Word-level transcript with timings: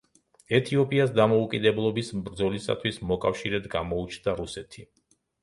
ეთიოპიას 0.59 1.11
დამოუკიდებლობის 1.19 2.09
ბრძოლისთვის 2.31 2.99
მოკავშირედ 3.13 3.69
გამოუჩნდა 3.77 4.37
რუსეთი. 4.43 4.89